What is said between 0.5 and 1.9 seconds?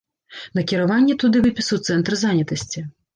Накіраванне туды выпісаў